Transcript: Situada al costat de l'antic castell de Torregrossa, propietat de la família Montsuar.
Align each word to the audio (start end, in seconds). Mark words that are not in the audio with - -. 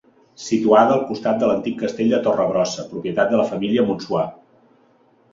Situada 0.43 0.93
al 0.93 1.01
costat 1.09 1.35
de 1.43 1.49
l'antic 1.49 1.75
castell 1.81 2.09
de 2.13 2.19
Torregrossa, 2.27 2.85
propietat 2.93 3.29
de 3.33 3.41
la 3.41 3.45
família 3.51 3.85
Montsuar. 3.91 4.23